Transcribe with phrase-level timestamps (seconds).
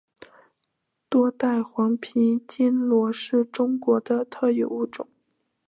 [1.09, 5.07] 多带黄皮坚螺是中国的特有物种。